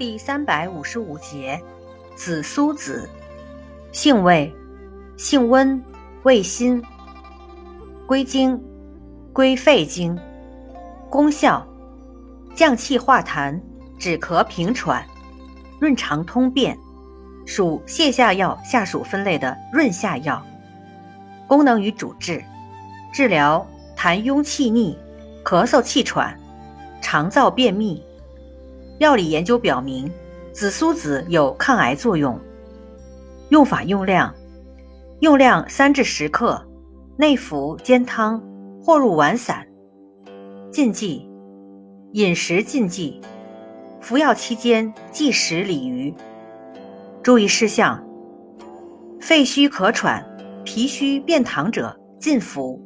[0.00, 1.60] 第三百五十五节，
[2.16, 3.06] 紫苏子，
[3.92, 4.50] 性味，
[5.18, 5.78] 性温，
[6.22, 6.82] 味辛，
[8.06, 8.58] 归经，
[9.30, 10.18] 归肺经。
[11.10, 11.66] 功效，
[12.54, 13.60] 降气化痰，
[13.98, 15.04] 止咳平喘，
[15.78, 16.74] 润肠通便，
[17.44, 20.42] 属泻下药下属分类的润下药。
[21.46, 22.42] 功能与主治，
[23.12, 24.96] 治疗痰壅气逆、
[25.44, 26.34] 咳嗽气喘、
[27.02, 28.02] 肠燥便秘。
[29.00, 30.12] 药理研究表明，
[30.52, 32.38] 紫苏子有抗癌作用。
[33.48, 34.34] 用法用量：
[35.20, 36.62] 用量三至十克，
[37.16, 38.38] 内服煎汤
[38.84, 39.66] 或入丸散。
[40.70, 41.26] 禁忌：
[42.12, 43.22] 饮食禁忌，
[44.02, 46.14] 服药期间忌食鲤鱼。
[47.22, 48.06] 注意事项：
[49.18, 50.22] 肺虚咳喘、
[50.62, 52.78] 脾虚便溏者禁服。